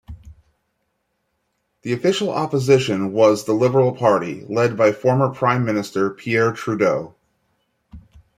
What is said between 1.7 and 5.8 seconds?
The Official Opposition was the Liberal Party, led by former prime